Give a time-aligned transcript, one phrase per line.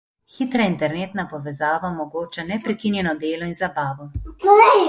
[0.35, 4.13] Hitra internetna povezava omogoča neprekinjeno delo in zabavo.